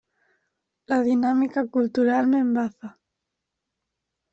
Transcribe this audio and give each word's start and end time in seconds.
La 0.93 0.97
dinàmica 1.09 1.65
cultural 1.77 2.33
m'embafa. 2.33 2.95